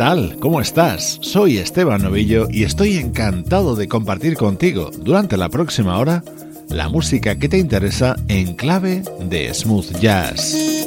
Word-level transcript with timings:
Tal? 0.00 0.38
¿Cómo 0.40 0.62
estás? 0.62 1.18
Soy 1.20 1.58
Esteban 1.58 2.00
Novillo 2.00 2.48
y 2.50 2.64
estoy 2.64 2.96
encantado 2.96 3.76
de 3.76 3.86
compartir 3.86 4.34
contigo 4.34 4.90
durante 4.96 5.36
la 5.36 5.50
próxima 5.50 5.98
hora 5.98 6.24
la 6.70 6.88
música 6.88 7.38
que 7.38 7.50
te 7.50 7.58
interesa 7.58 8.16
en 8.28 8.54
clave 8.54 9.02
de 9.28 9.52
smooth 9.52 10.00
jazz. 10.00 10.79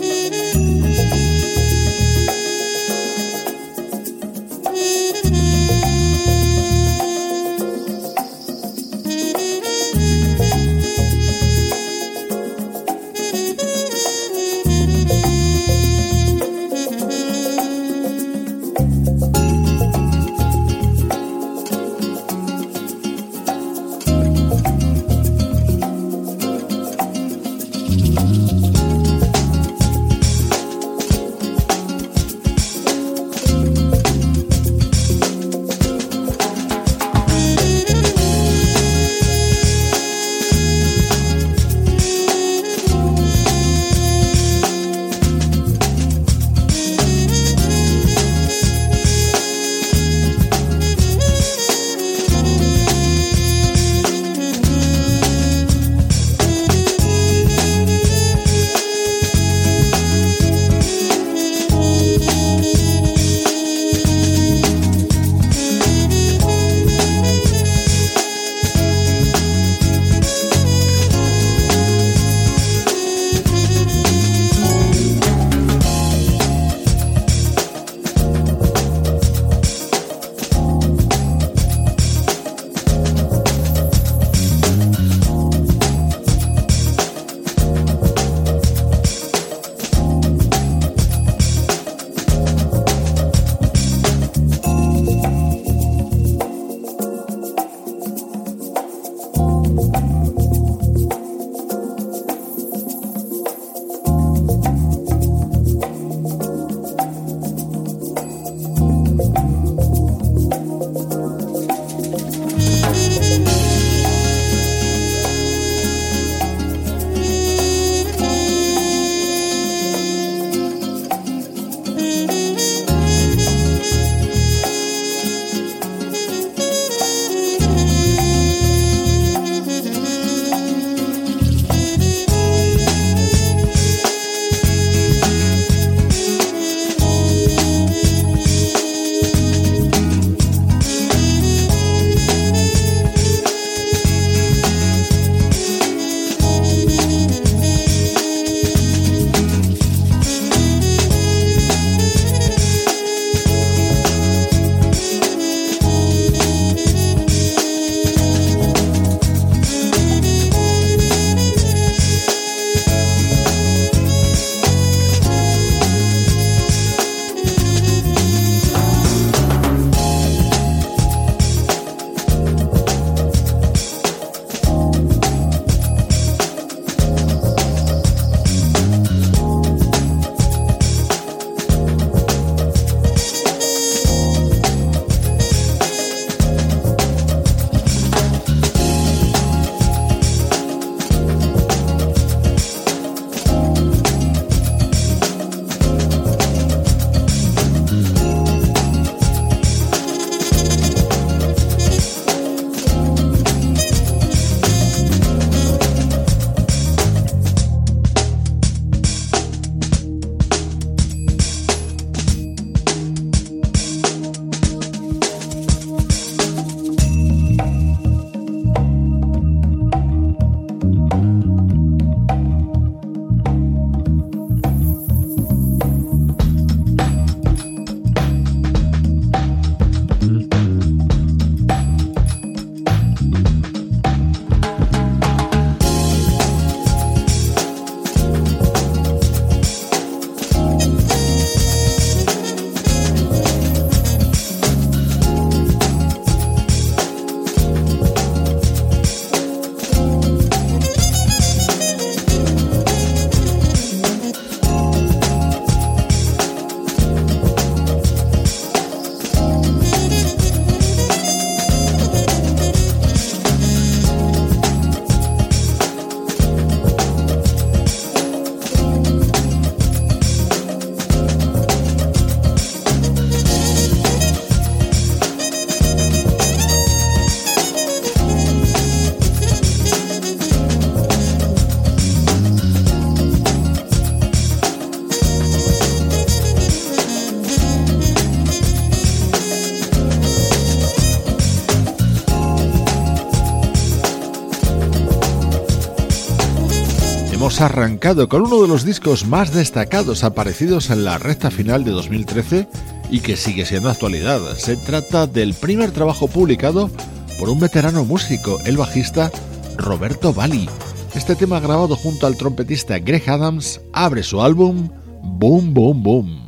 Hemos 297.53 297.61
arrancado 297.61 298.29
con 298.29 298.41
uno 298.41 298.63
de 298.63 298.67
los 298.67 298.83
discos 298.83 299.27
más 299.27 299.53
destacados 299.53 300.23
aparecidos 300.23 300.89
en 300.89 301.03
la 301.03 301.19
recta 301.19 301.51
final 301.51 301.83
de 301.83 301.91
2013 301.91 302.67
y 303.11 303.19
que 303.19 303.35
sigue 303.35 303.67
siendo 303.67 303.91
actualidad. 303.91 304.57
Se 304.57 304.75
trata 304.75 305.27
del 305.27 305.53
primer 305.53 305.91
trabajo 305.91 306.27
publicado 306.27 306.89
por 307.37 307.49
un 307.49 307.59
veterano 307.59 308.05
músico, 308.05 308.57
el 308.65 308.77
bajista 308.77 309.31
Roberto 309.77 310.33
Bali. 310.33 310.67
Este 311.13 311.35
tema 311.35 311.59
grabado 311.59 311.95
junto 311.95 312.25
al 312.25 312.37
trompetista 312.37 312.97
Greg 312.97 313.29
Adams 313.29 313.81
abre 313.91 314.23
su 314.23 314.41
álbum 314.41 314.89
Boom 315.21 315.75
Boom 315.75 316.01
Boom. 316.01 316.42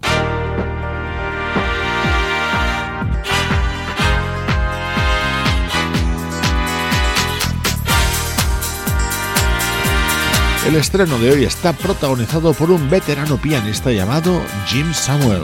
El 10.65 10.75
estreno 10.75 11.19
de 11.19 11.31
hoy 11.31 11.43
está 11.43 11.73
protagonizado 11.73 12.51
por 12.53 12.71
un 12.71 12.89
veterano 12.89 13.37
pianista 13.37 13.91
llamado 13.91 14.41
Jim 14.65 14.91
Samuel. 14.93 15.43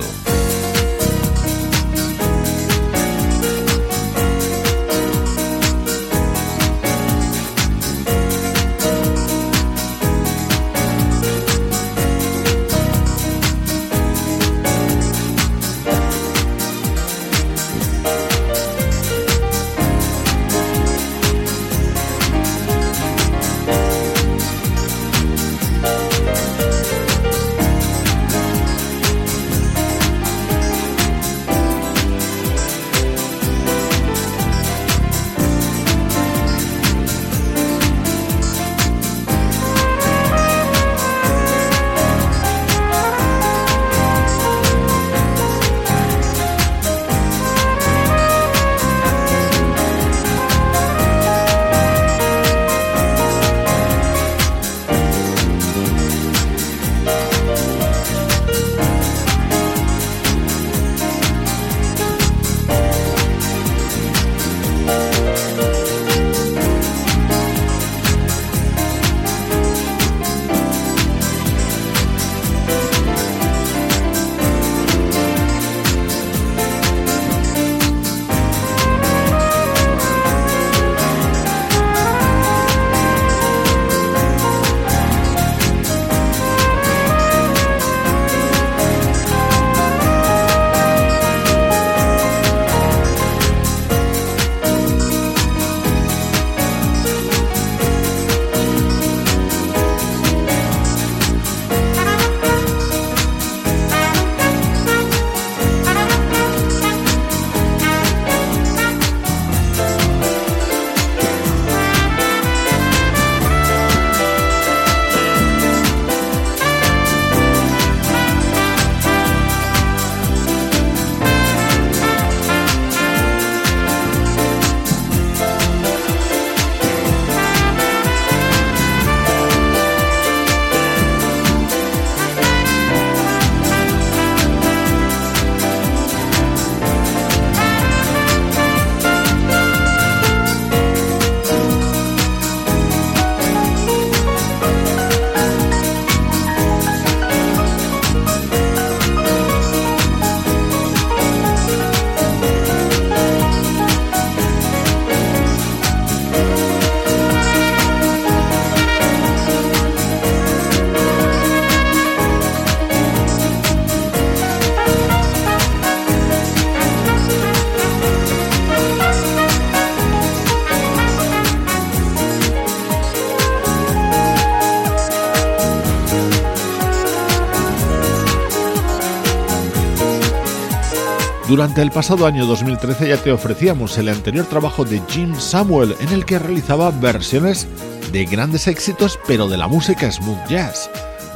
Durante 181.52 181.82
el 181.82 181.92
pasado 181.92 182.26
año 182.26 182.46
2013 182.46 183.10
ya 183.10 183.18
te 183.18 183.30
ofrecíamos 183.30 183.98
el 183.98 184.08
anterior 184.08 184.46
trabajo 184.46 184.86
de 184.86 185.02
Jim 185.10 185.36
Samuel 185.36 185.98
en 186.00 186.08
el 186.14 186.24
que 186.24 186.40
realizaba 186.40 186.92
versiones 186.92 187.68
de 188.14 188.24
grandes 188.24 188.68
éxitos 188.68 189.20
pero 189.28 189.50
de 189.50 189.58
la 189.58 189.68
música 189.68 190.10
smooth 190.10 190.48
jazz. 190.48 190.90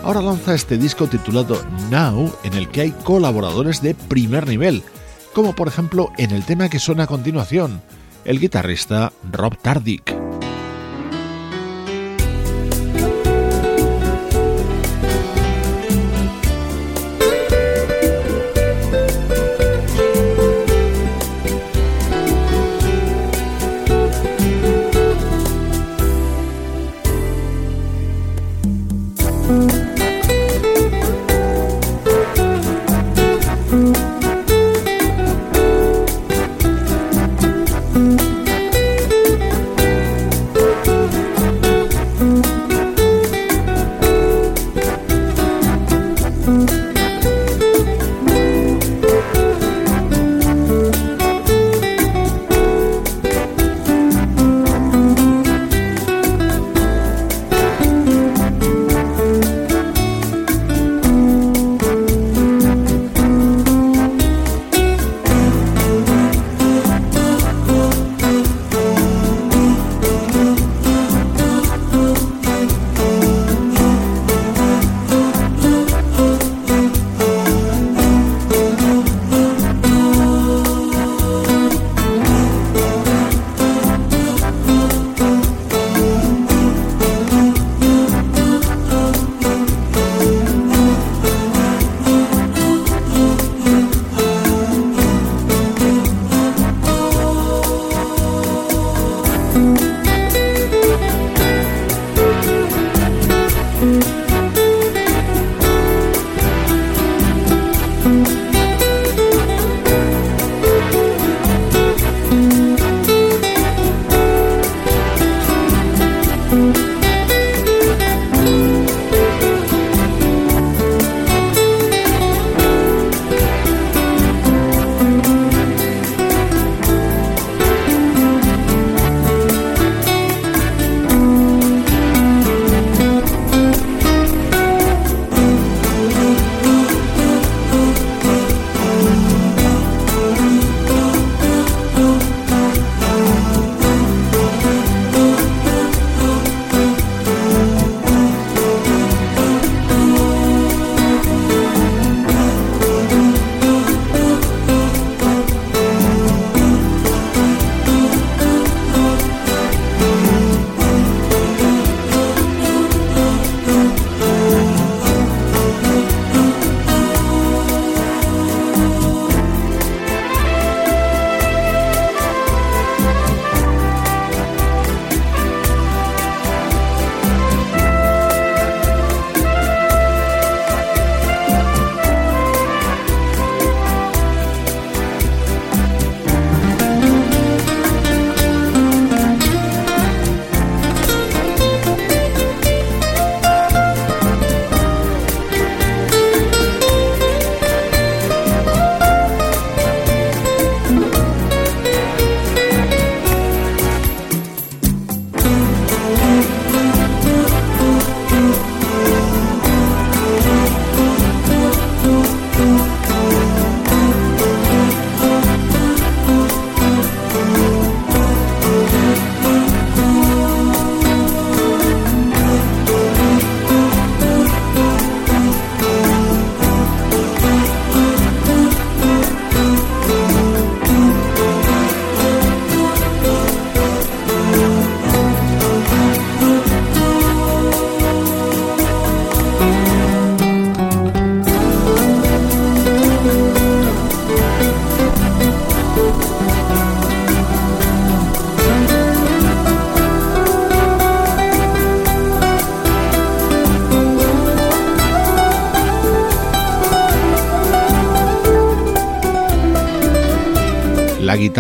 Ahora 0.03 0.22
lanza 0.22 0.55
este 0.55 0.77
disco 0.77 1.07
titulado 1.07 1.62
Now 1.91 2.34
en 2.45 2.53
el 2.53 2.69
que 2.69 2.79
hay 2.79 2.91
colaboradores 2.91 3.81
de 3.81 3.93
primer 3.93 4.48
nivel, 4.48 4.84
como 5.34 5.53
por 5.53 5.67
ejemplo 5.67 6.13
en 6.17 6.31
el 6.31 6.45
tema 6.45 6.69
que 6.69 6.79
suena 6.79 7.03
a 7.03 7.07
continuación, 7.07 7.81
el 8.24 8.39
guitarrista 8.39 9.12
Rob 9.34 9.57
Tardick. 9.57 10.25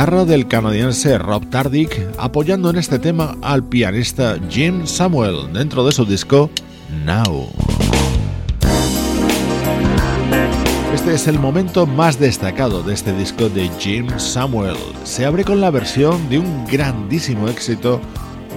Del 0.05 0.47
canadiense 0.47 1.17
Rob 1.17 1.49
Tardick, 1.49 1.99
apoyando 2.19 2.69
en 2.69 2.75
este 2.75 2.99
tema 2.99 3.37
al 3.41 3.63
pianista 3.63 4.37
Jim 4.51 4.85
Samuel 4.85 5.51
dentro 5.51 5.83
de 5.83 5.91
su 5.91 6.05
disco 6.05 6.51
Now. 7.03 7.49
Este 10.93 11.15
es 11.15 11.27
el 11.27 11.39
momento 11.39 11.87
más 11.87 12.19
destacado 12.19 12.83
de 12.83 12.93
este 12.93 13.13
disco 13.13 13.49
de 13.49 13.67
Jim 13.79 14.07
Samuel. 14.17 14.77
Se 15.05 15.25
abre 15.25 15.43
con 15.43 15.59
la 15.59 15.71
versión 15.71 16.29
de 16.29 16.37
un 16.37 16.67
grandísimo 16.67 17.47
éxito 17.47 17.99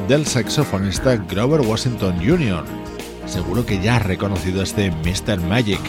del 0.07 0.27
saxofonista 0.27 1.17
Grover 1.17 1.63
Washington 1.63 2.17
Jr. 2.19 2.65
Seguro 3.25 3.65
que 3.65 3.81
ya 3.81 3.97
has 3.97 4.05
reconocido 4.05 4.63
este 4.63 4.91
Mr. 4.91 5.41
Magic. 5.41 5.81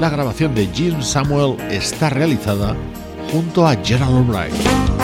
La 0.00 0.08
grabación 0.08 0.54
de 0.54 0.66
Jim 0.68 1.02
Samuel 1.02 1.60
está 1.70 2.08
realizada 2.08 2.74
junto 3.30 3.64
a 3.64 3.74
Gerald 3.82 4.28
Wright. 4.28 4.95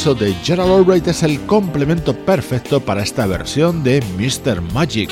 Saxo 0.00 0.14
de 0.14 0.32
Gerald 0.42 0.72
Albright 0.72 1.06
es 1.08 1.22
el 1.22 1.44
complemento 1.44 2.16
perfecto 2.16 2.80
para 2.80 3.02
esta 3.02 3.26
versión 3.26 3.82
de 3.82 4.02
Mr. 4.16 4.62
Magic, 4.72 5.10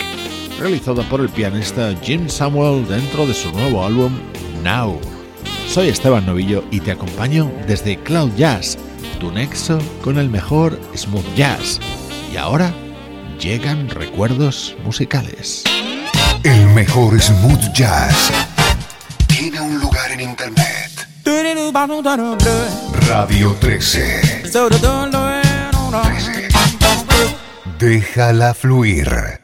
realizada 0.58 1.02
por 1.10 1.20
el 1.20 1.28
pianista 1.28 1.94
Jim 2.00 2.26
Samuel 2.26 2.88
dentro 2.88 3.26
de 3.26 3.34
su 3.34 3.52
nuevo 3.52 3.84
álbum 3.84 4.18
Now. 4.62 4.98
Soy 5.68 5.88
Esteban 5.88 6.24
Novillo 6.24 6.64
y 6.70 6.80
te 6.80 6.92
acompaño 6.92 7.52
desde 7.66 7.98
Cloud 7.98 8.30
Jazz, 8.38 8.78
tu 9.20 9.30
nexo 9.30 9.78
con 10.02 10.16
el 10.16 10.30
mejor 10.30 10.80
smooth 10.96 11.34
jazz. 11.36 11.80
Y 12.32 12.38
ahora 12.38 12.72
llegan 13.38 13.90
recuerdos 13.90 14.74
musicales. 14.84 15.64
El 16.44 16.66
mejor 16.68 17.20
smooth 17.20 17.74
jazz 17.74 18.30
tiene 19.26 19.60
un 19.60 19.78
lugar 19.80 20.12
en 20.12 20.22
internet. 20.22 20.87
Radio 23.06 23.54
13. 23.60 24.50
Déjala 27.78 28.54
fluir. 28.54 29.37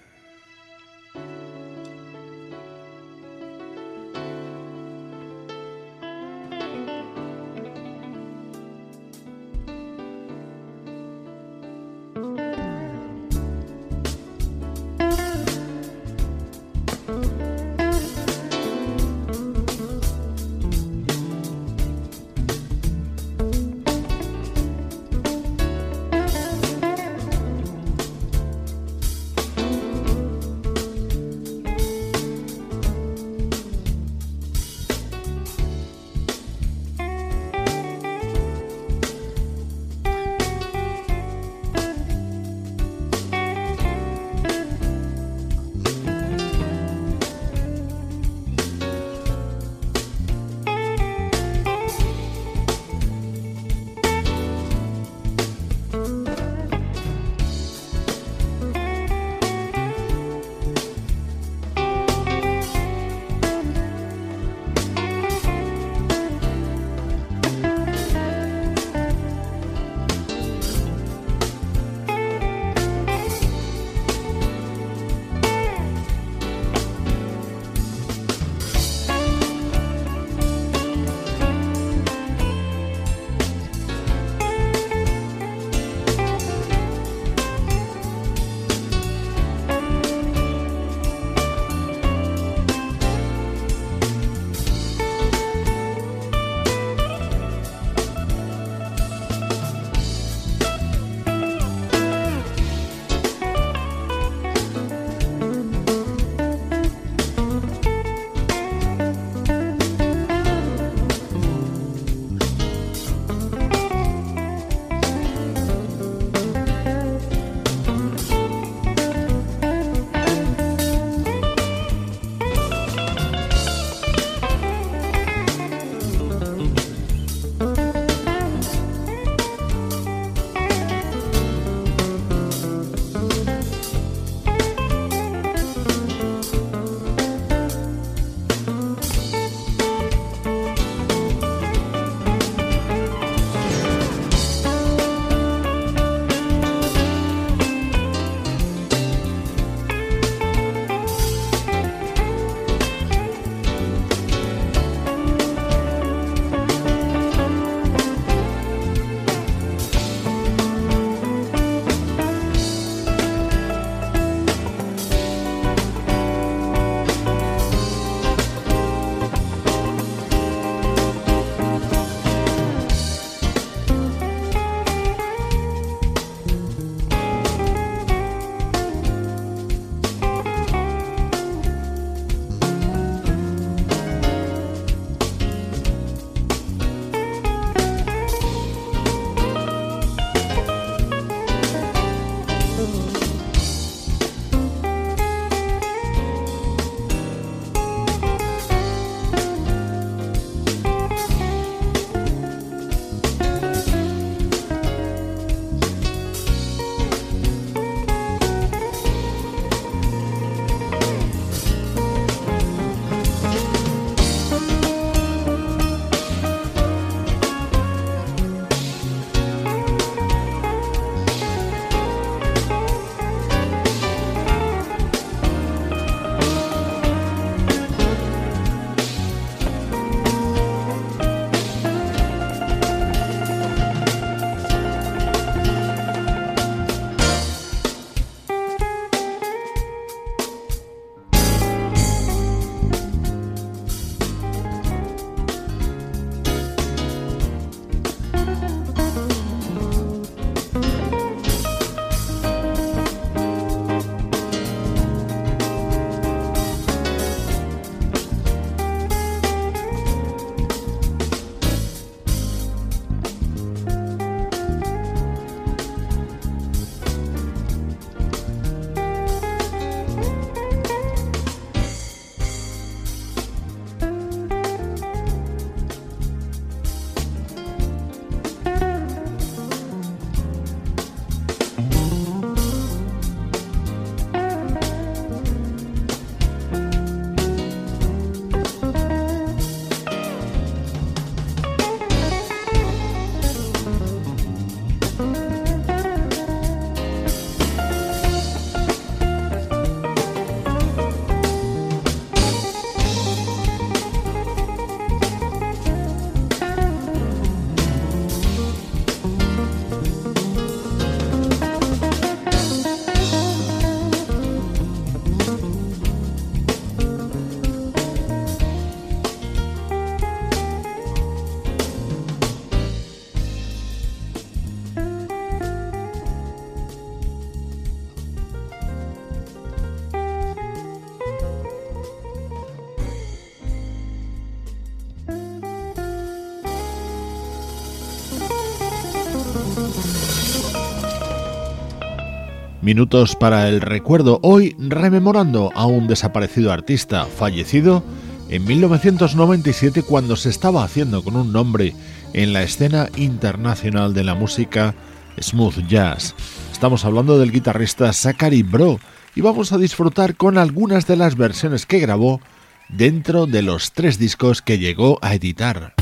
Minutos 342.84 343.34
para 343.34 343.66
el 343.70 343.80
recuerdo, 343.80 344.40
hoy 344.42 344.76
rememorando 344.78 345.72
a 345.74 345.86
un 345.86 346.06
desaparecido 346.06 346.70
artista 346.70 347.24
fallecido 347.24 348.04
en 348.50 348.62
1997 348.66 350.02
cuando 350.02 350.36
se 350.36 350.50
estaba 350.50 350.84
haciendo 350.84 351.24
con 351.24 351.34
un 351.34 351.50
nombre 351.50 351.94
en 352.34 352.52
la 352.52 352.62
escena 352.62 353.08
internacional 353.16 354.12
de 354.12 354.24
la 354.24 354.34
música 354.34 354.94
smooth 355.40 355.86
jazz. 355.88 356.34
Estamos 356.72 357.06
hablando 357.06 357.38
del 357.38 357.52
guitarrista 357.52 358.12
Zachary 358.12 358.62
Bro 358.62 359.00
y 359.34 359.40
vamos 359.40 359.72
a 359.72 359.78
disfrutar 359.78 360.36
con 360.36 360.58
algunas 360.58 361.06
de 361.06 361.16
las 361.16 361.38
versiones 361.38 361.86
que 361.86 362.00
grabó 362.00 362.42
dentro 362.90 363.46
de 363.46 363.62
los 363.62 363.92
tres 363.92 364.18
discos 364.18 364.60
que 364.60 364.76
llegó 364.76 365.18
a 365.22 365.34
editar. 365.34 365.94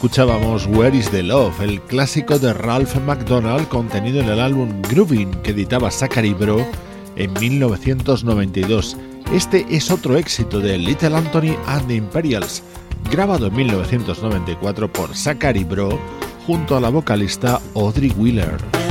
Escuchábamos 0.00 0.64
Where 0.64 0.96
is 0.96 1.10
the 1.10 1.22
Love, 1.22 1.60
el 1.60 1.78
clásico 1.82 2.38
de 2.38 2.54
Ralph 2.54 2.96
McDonald 3.04 3.68
contenido 3.68 4.20
en 4.20 4.30
el 4.30 4.40
álbum 4.40 4.80
Grooving 4.88 5.30
que 5.42 5.50
editaba 5.50 5.90
Zachary 5.90 6.32
Bro 6.32 6.64
en 7.16 7.30
1992. 7.34 8.96
Este 9.30 9.66
es 9.68 9.90
otro 9.90 10.16
éxito 10.16 10.58
de 10.58 10.78
Little 10.78 11.14
Anthony 11.14 11.54
and 11.66 11.86
the 11.86 11.96
Imperials, 11.96 12.62
grabado 13.10 13.48
en 13.48 13.56
1994 13.56 14.90
por 14.90 15.14
Zachary 15.14 15.64
Bro 15.64 15.98
junto 16.46 16.78
a 16.78 16.80
la 16.80 16.88
vocalista 16.88 17.60
Audrey 17.74 18.10
Wheeler. 18.16 18.89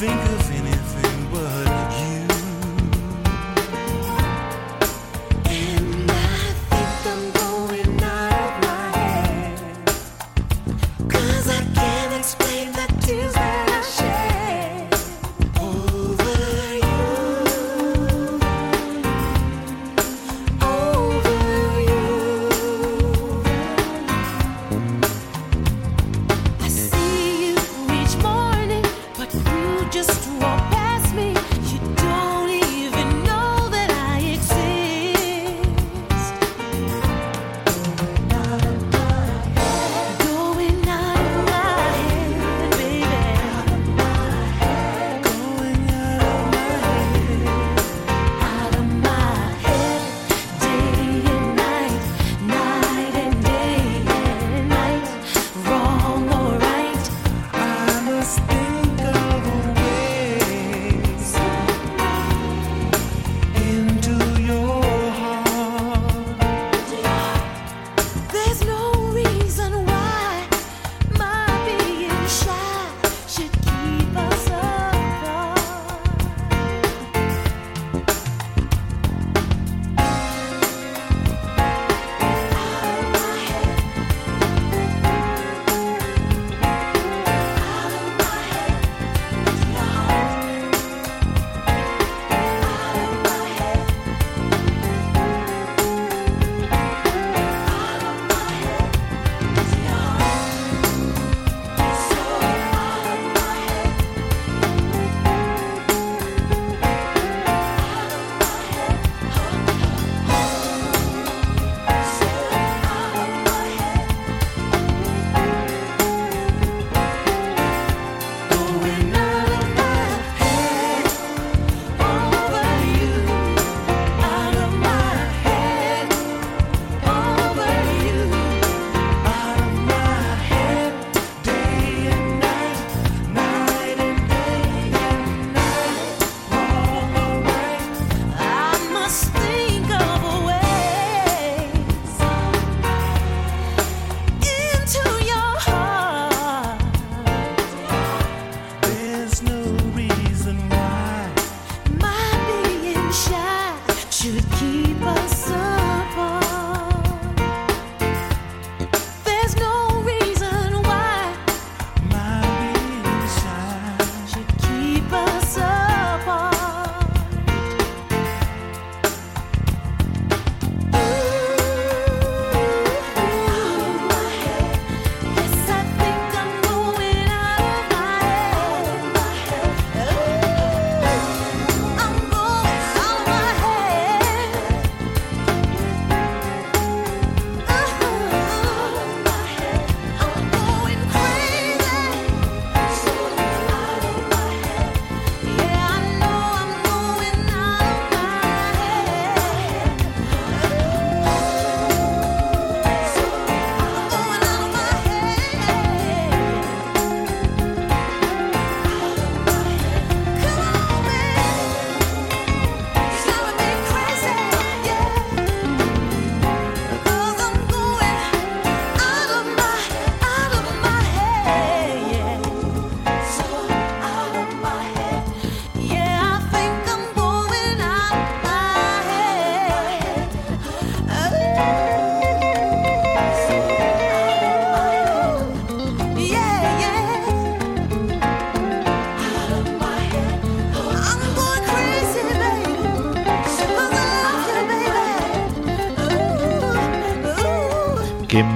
Think 0.00 0.12
of 0.12 0.30
anything 0.30 0.30
but 0.30 0.34
you. 0.34 0.39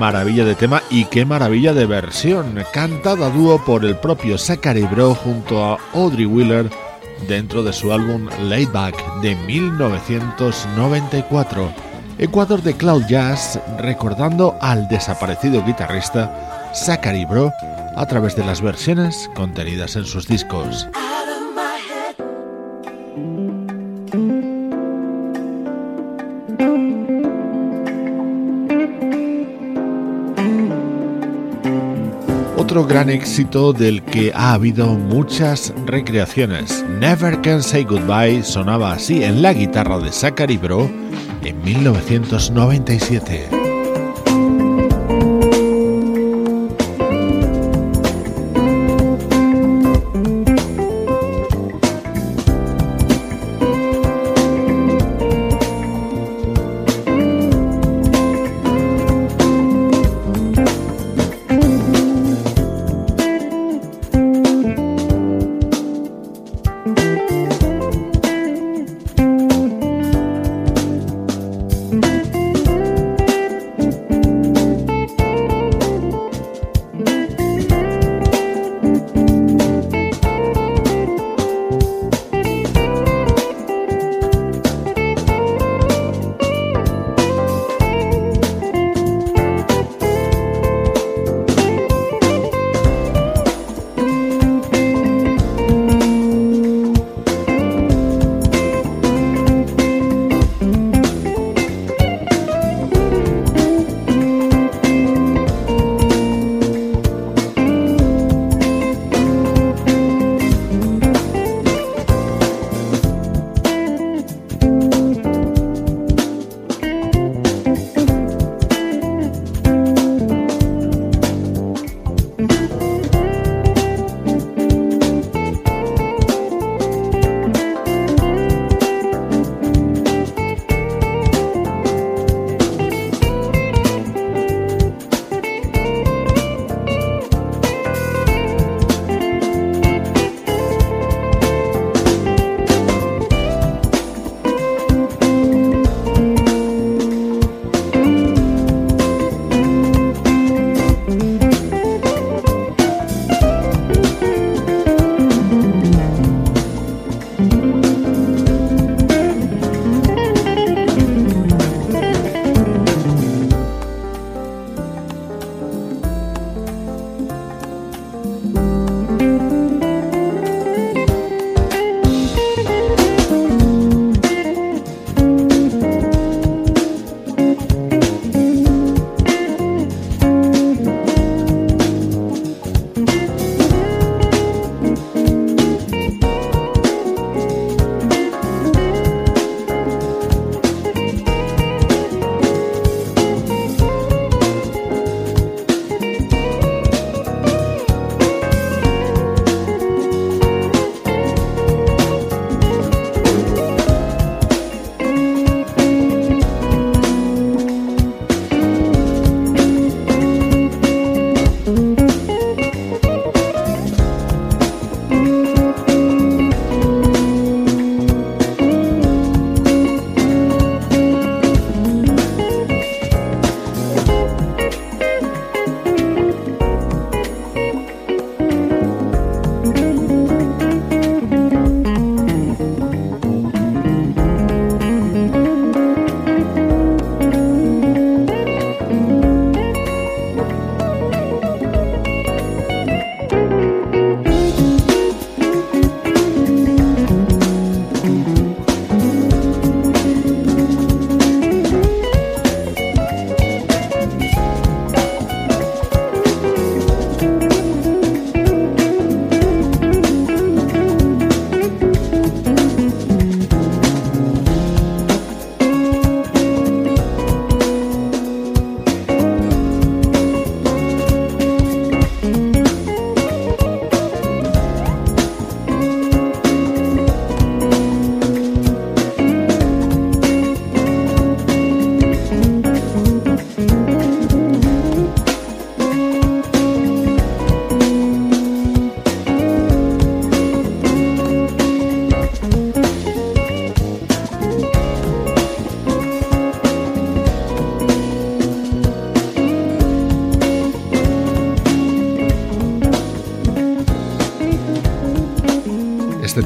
Maravilla 0.05 0.45
de 0.45 0.55
tema 0.55 0.83
y 0.91 1.07
qué 1.07 1.25
maravilla 1.25 1.73
de 1.73 1.87
versión, 1.87 2.63
cantada 2.75 3.29
a 3.29 3.31
dúo 3.31 3.65
por 3.65 3.87
el 3.87 3.97
propio 3.97 4.37
Zachary 4.37 4.83
Bro 4.83 5.15
junto 5.15 5.65
a 5.65 5.79
Audrey 5.95 6.27
Wheeler 6.27 6.69
dentro 7.27 7.63
de 7.63 7.73
su 7.73 7.91
álbum 7.91 8.29
Layback 8.43 9.23
de 9.23 9.35
1994. 9.35 11.73
Ecuador 12.19 12.63
de 12.63 12.77
Cloud 12.77 13.07
Jazz 13.09 13.59
recordando 13.79 14.59
al 14.61 14.87
desaparecido 14.89 15.65
guitarrista 15.65 16.71
Zachary 16.75 17.25
Bro 17.25 17.51
a 17.97 18.05
través 18.05 18.37
de 18.37 18.45
las 18.45 18.61
versiones 18.61 19.31
contenidas 19.35 19.97
en 19.97 20.05
sus 20.05 20.29
discos. 20.29 20.87
Otro 32.75 32.89
gran 32.89 33.09
éxito 33.09 33.73
del 33.73 34.03
que 34.03 34.33
ha 34.35 34.53
habido 34.53 34.95
muchas 34.95 35.73
recreaciones. 35.87 36.85
Never 36.99 37.41
Can 37.41 37.63
Say 37.63 37.85
Goodbye 37.85 38.43
sonaba 38.43 38.95
así 38.95 39.23
en 39.23 39.43
la 39.43 39.53
guitarra 39.53 40.01
de 40.01 40.11
Zachary 40.11 40.57
Bro 40.57 40.91
en 41.45 41.63
1997. 41.63 43.64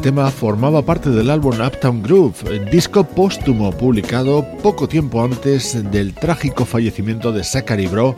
Tema 0.00 0.30
formaba 0.30 0.82
parte 0.82 1.10
del 1.10 1.30
álbum 1.30 1.60
Uptown 1.60 2.02
Groove, 2.02 2.70
disco 2.70 3.04
póstumo 3.04 3.72
publicado 3.72 4.46
poco 4.62 4.88
tiempo 4.88 5.22
antes 5.22 5.90
del 5.90 6.14
trágico 6.14 6.64
fallecimiento 6.64 7.32
de 7.32 7.42
Zachary 7.42 7.86
Bro 7.86 8.14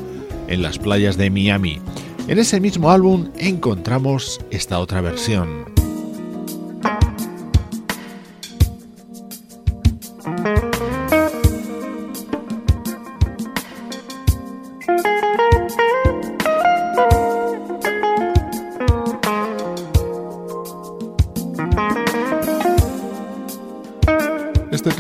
en 0.49 0.63
las 0.63 0.79
playas 0.79 1.17
de 1.17 1.31
Miami. 1.31 1.81
En 2.29 2.39
ese 2.39 2.61
mismo 2.61 2.91
álbum 2.91 3.29
encontramos 3.39 4.41
esta 4.51 4.79
otra 4.79 5.01
versión. 5.01 5.80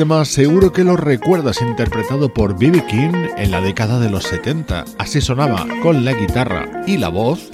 Tema 0.00 0.24
seguro 0.24 0.72
que 0.72 0.82
lo 0.82 0.96
recuerdas 0.96 1.60
interpretado 1.60 2.32
por 2.32 2.58
B.B. 2.58 2.86
King 2.86 3.12
en 3.36 3.50
la 3.50 3.60
década 3.60 4.00
de 4.00 4.08
los 4.08 4.24
70. 4.24 4.86
Así 4.96 5.20
sonaba 5.20 5.66
con 5.82 6.06
la 6.06 6.14
guitarra 6.14 6.84
y 6.86 6.96
la 6.96 7.10
voz 7.10 7.50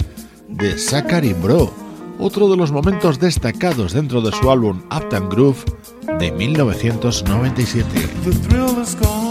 de 0.47 0.77
Zachary 0.77 1.33
Bro, 1.33 1.73
otro 2.19 2.49
de 2.49 2.55
los 2.55 2.71
momentos 2.71 3.19
destacados 3.19 3.91
dentro 3.91 4.21
de 4.21 4.31
su 4.31 4.49
álbum 4.49 4.81
Uptown 4.95 5.27
Groove 5.27 5.61
de 6.19 6.31
1997. 6.31 7.89
The 8.23 8.31
thrill 8.47 8.81
is 8.81 8.95
gone. 8.95 9.27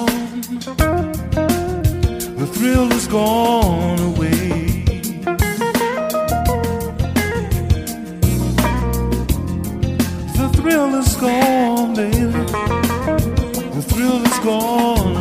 Thrill 13.96 14.22
is 14.26 14.38
gone 14.40 15.15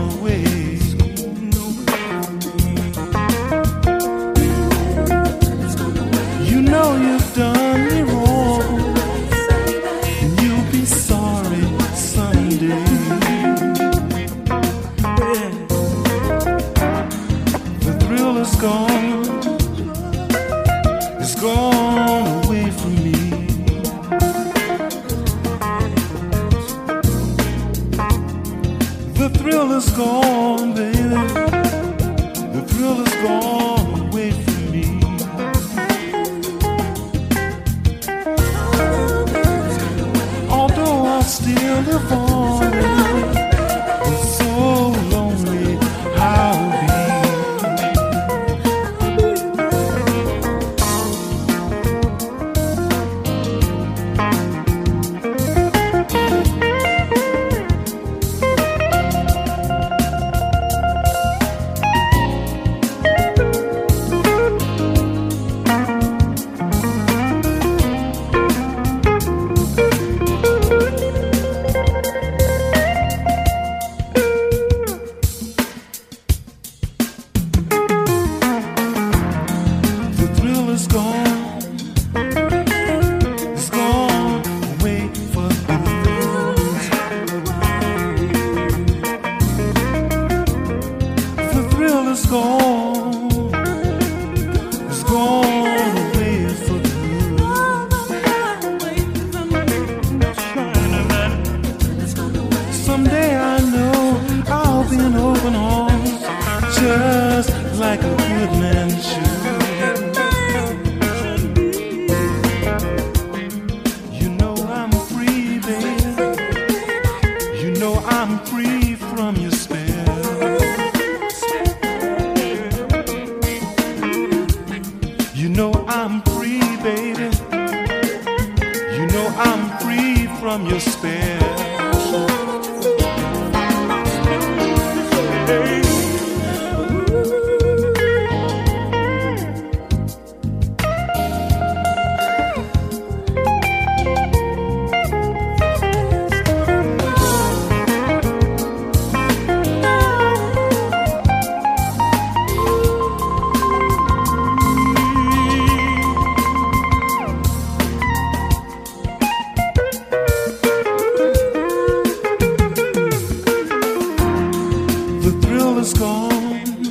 the 165.26 165.32
thrill 165.42 165.80
is 165.80 165.92
gone. 165.94 166.84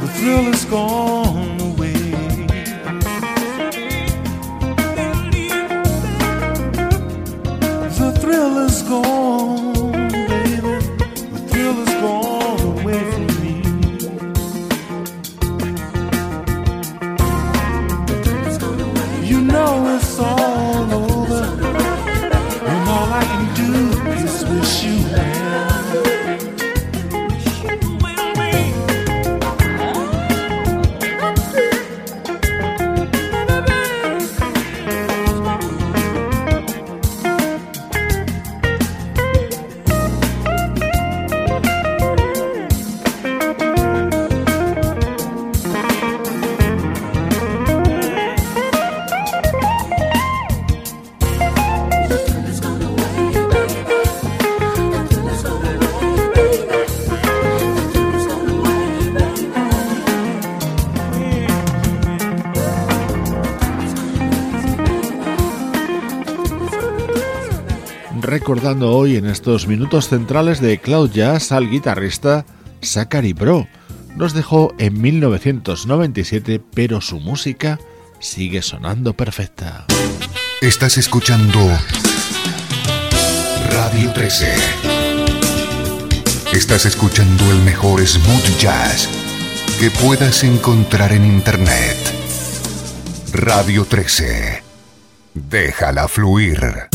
The 0.00 0.10
thrill 0.16 0.46
is 0.48 0.64
gone. 0.64 1.23
Recordando 68.54 68.92
hoy 68.96 69.16
en 69.16 69.26
estos 69.26 69.66
minutos 69.66 70.08
centrales 70.08 70.60
de 70.60 70.78
Cloud 70.78 71.10
Jazz 71.10 71.50
al 71.50 71.68
guitarrista 71.68 72.46
Zachary 72.84 73.32
Bro. 73.32 73.66
Nos 74.14 74.32
dejó 74.32 74.72
en 74.78 75.02
1997, 75.02 76.62
pero 76.72 77.00
su 77.00 77.18
música 77.18 77.80
sigue 78.20 78.62
sonando 78.62 79.12
perfecta. 79.12 79.86
Estás 80.60 80.98
escuchando 80.98 81.58
Radio 83.72 84.12
13. 84.12 84.54
Estás 86.52 86.86
escuchando 86.86 87.50
el 87.50 87.58
mejor 87.62 88.06
smooth 88.06 88.58
jazz 88.60 89.08
que 89.80 89.90
puedas 89.90 90.44
encontrar 90.44 91.12
en 91.12 91.24
Internet. 91.24 91.96
Radio 93.32 93.84
13. 93.84 94.62
Déjala 95.34 96.06
fluir. 96.06 96.93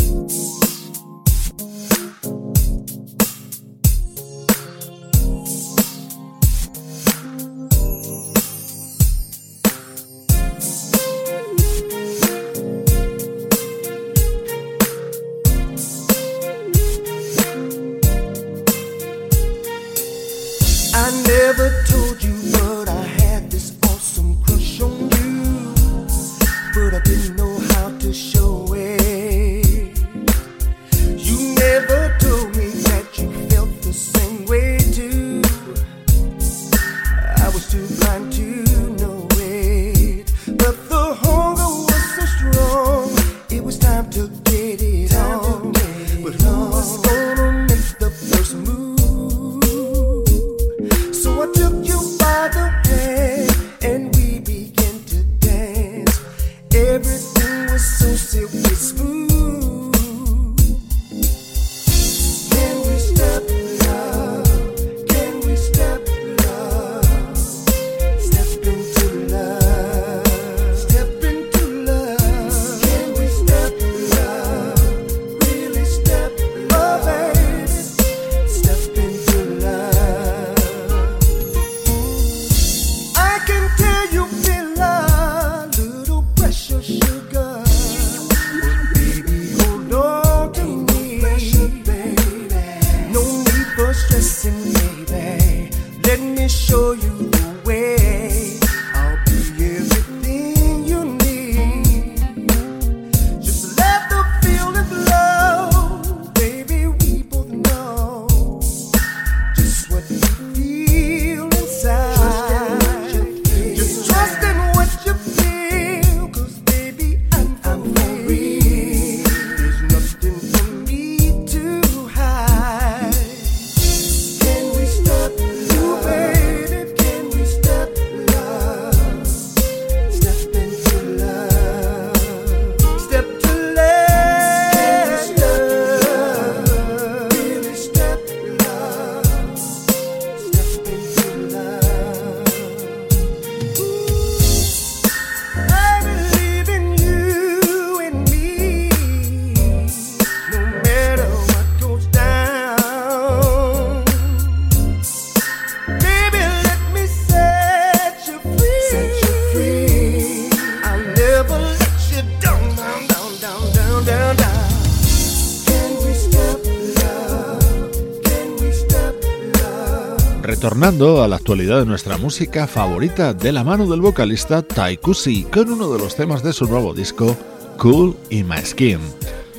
Actualidad 171.50 171.80
de 171.80 171.88
nuestra 171.88 172.20
música 172.20 172.68
favorita 172.68 173.34
de 173.34 173.52
la 173.52 173.64
mano 173.64 173.88
del 173.88 174.02
vocalista 174.02 174.62
Taikusi 174.62 175.46
con 175.46 175.72
uno 175.72 175.92
de 175.92 175.98
los 175.98 176.16
temas 176.16 176.44
de 176.44 176.54
su 176.54 176.68
nuevo 176.68 176.94
disco 176.94 177.36
Cool 177.80 178.16
in 178.30 178.48
My 178.48 178.64
Skin. 178.64 179.00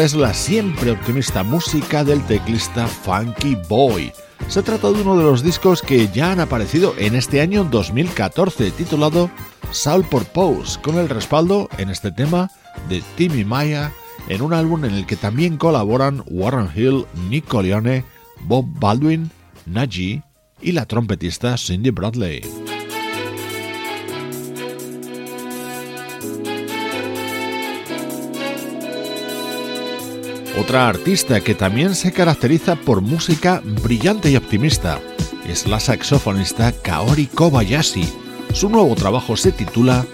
es 0.00 0.14
la 0.14 0.32
siempre 0.32 0.90
optimista 0.90 1.42
música 1.42 2.02
del 2.02 2.24
teclista 2.24 2.86
Funky 2.86 3.56
Boy. 3.68 4.10
Se 4.48 4.62
trata 4.62 4.90
de 4.90 5.02
uno 5.02 5.18
de 5.18 5.24
los 5.24 5.42
discos 5.42 5.82
que 5.82 6.08
ya 6.08 6.32
han 6.32 6.40
aparecido 6.40 6.94
en 6.96 7.14
este 7.14 7.40
año 7.40 7.64
2014, 7.64 8.70
titulado 8.70 9.30
Soul 9.70 10.04
Purpose, 10.04 10.80
con 10.80 10.96
el 10.96 11.08
respaldo 11.08 11.68
en 11.76 11.90
este 11.90 12.10
tema 12.10 12.50
de 12.88 13.02
Timmy 13.16 13.44
Maya, 13.44 13.92
en 14.28 14.40
un 14.40 14.54
álbum 14.54 14.84
en 14.84 14.94
el 14.94 15.04
que 15.04 15.16
también 15.16 15.58
colaboran 15.58 16.22
Warren 16.26 16.70
Hill, 16.74 17.04
Nick 17.28 17.52
Leone, 17.52 18.04
Bob 18.44 18.64
Baldwin, 18.78 19.30
Najee 19.66 20.22
y 20.62 20.72
la 20.72 20.86
trompetista 20.86 21.58
Cindy 21.58 21.90
Bradley. 21.90 22.61
Otra 30.58 30.86
artista 30.86 31.40
que 31.40 31.54
también 31.54 31.94
se 31.94 32.12
caracteriza 32.12 32.76
por 32.76 33.00
música 33.00 33.62
brillante 33.82 34.30
y 34.30 34.36
optimista 34.36 35.00
es 35.46 35.66
la 35.66 35.80
saxofonista 35.80 36.72
Kaori 36.72 37.26
Kobayashi. 37.26 38.06
Su 38.52 38.68
nuevo 38.68 38.94
trabajo 38.94 39.34
se 39.36 39.50
titula 39.52 40.04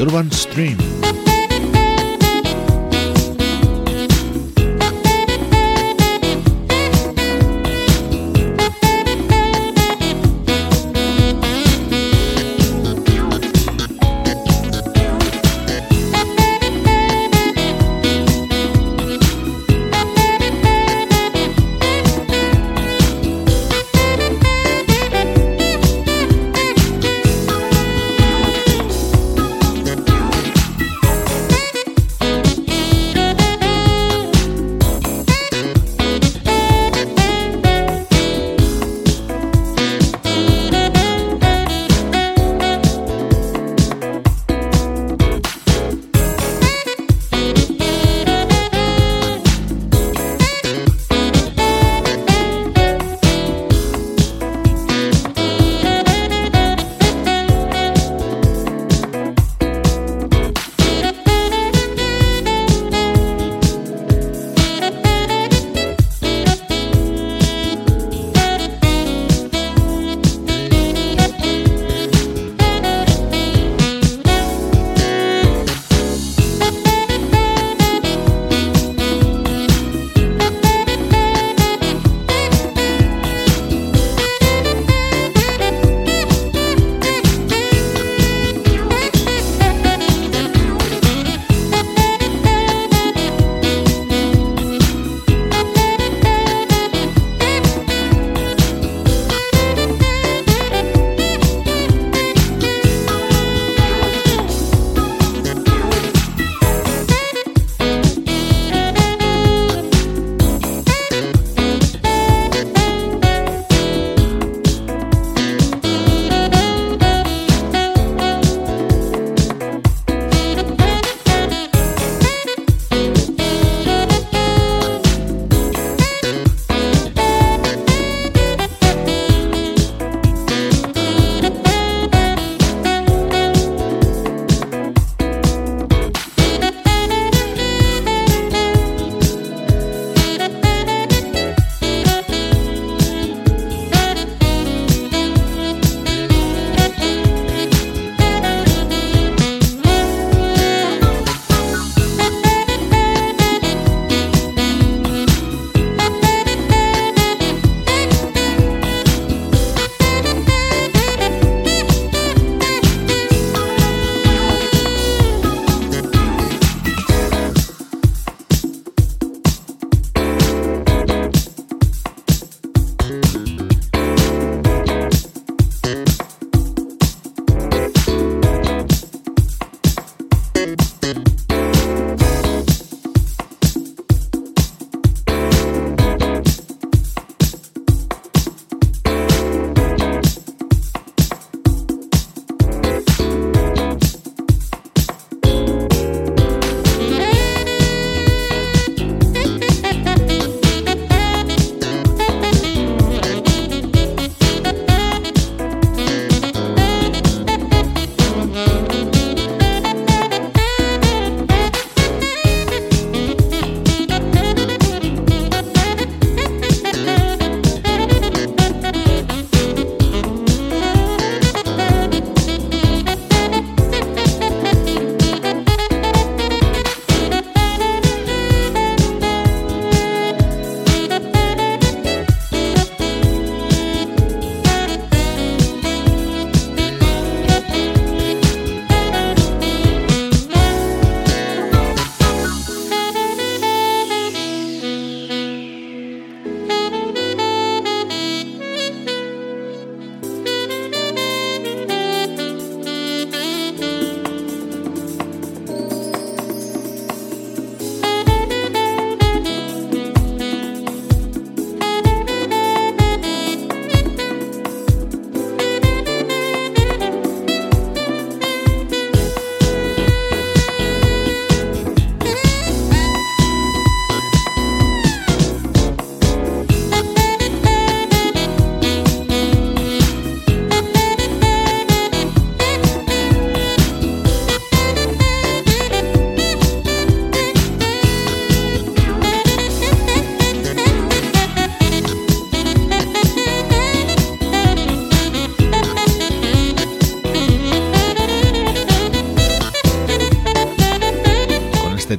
Urban 0.00 0.30
Stream. 0.30 0.78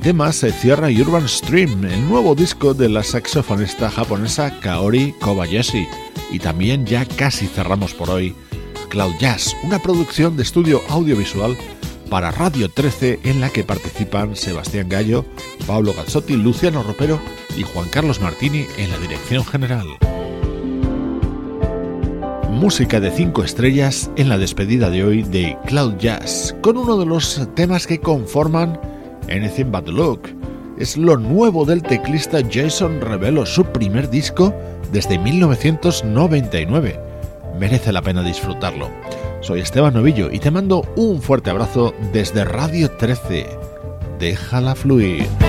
Temas 0.09 0.37
se 0.37 0.51
cierra 0.51 0.87
Urban 0.87 1.29
Stream, 1.29 1.85
el 1.85 2.09
nuevo 2.09 2.33
disco 2.33 2.73
de 2.73 2.89
la 2.89 3.03
saxofonista 3.03 3.91
japonesa 3.91 4.59
Kaori 4.59 5.13
Kobayashi. 5.21 5.87
Y 6.31 6.39
también 6.39 6.87
ya 6.87 7.05
casi 7.05 7.45
cerramos 7.45 7.93
por 7.93 8.09
hoy 8.09 8.33
Cloud 8.89 9.13
Jazz, 9.19 9.55
una 9.61 9.77
producción 9.77 10.35
de 10.35 10.41
estudio 10.41 10.81
audiovisual 10.89 11.55
para 12.09 12.31
Radio 12.31 12.69
13 12.69 13.19
en 13.23 13.39
la 13.39 13.51
que 13.51 13.63
participan 13.63 14.35
Sebastián 14.35 14.89
Gallo, 14.89 15.25
Pablo 15.67 15.93
Gazzotti, 15.93 16.37
Luciano 16.37 16.81
Ropero 16.81 17.19
y 17.55 17.61
Juan 17.61 17.87
Carlos 17.89 18.19
Martini 18.19 18.65
en 18.79 18.89
la 18.89 18.97
dirección 18.97 19.45
general. 19.45 19.85
Música 22.49 22.99
de 22.99 23.11
5 23.11 23.43
estrellas 23.43 24.09
en 24.15 24.27
la 24.27 24.39
despedida 24.39 24.89
de 24.89 25.03
hoy 25.03 25.21
de 25.21 25.55
Cloud 25.67 25.97
Jazz, 25.99 26.55
con 26.61 26.77
uno 26.77 26.97
de 26.97 27.05
los 27.05 27.47
temas 27.53 27.85
que 27.85 27.99
conforman 27.99 28.88
Anything 29.29 29.71
But 29.71 29.87
Look. 29.87 30.29
Es 30.77 30.97
lo 30.97 31.17
nuevo 31.17 31.65
del 31.65 31.83
teclista 31.83 32.39
Jason 32.49 33.01
Revelo, 33.01 33.45
su 33.45 33.65
primer 33.65 34.09
disco 34.09 34.53
desde 34.91 35.17
1999. 35.17 36.99
Merece 37.59 37.91
la 37.91 38.01
pena 38.01 38.23
disfrutarlo. 38.23 38.89
Soy 39.41 39.59
Esteban 39.61 39.93
Novillo 39.93 40.31
y 40.31 40.39
te 40.39 40.51
mando 40.51 40.83
un 40.95 41.21
fuerte 41.21 41.49
abrazo 41.49 41.93
desde 42.13 42.45
Radio 42.45 42.91
13. 42.91 43.45
Déjala 44.19 44.75
fluir. 44.75 45.48